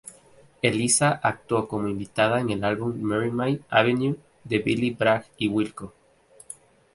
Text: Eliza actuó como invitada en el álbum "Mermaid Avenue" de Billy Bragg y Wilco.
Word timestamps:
Eliza 0.63 1.19
actuó 1.21 1.67
como 1.67 1.87
invitada 1.87 2.41
en 2.41 2.49
el 2.49 2.63
álbum 2.63 2.99
"Mermaid 3.03 3.59
Avenue" 3.69 4.15
de 4.43 4.57
Billy 4.57 4.89
Bragg 4.89 5.27
y 5.37 5.47
Wilco. 5.47 5.93